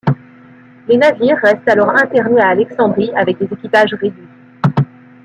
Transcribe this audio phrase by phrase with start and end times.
[0.87, 4.27] Les navires restent alors internés à Alexandrie avec des équipages réduits.